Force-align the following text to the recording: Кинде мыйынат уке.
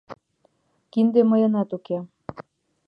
Кинде 0.91 1.21
мыйынат 1.29 1.69
уке. 1.77 1.97